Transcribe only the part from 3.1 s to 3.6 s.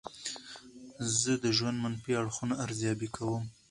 کوم.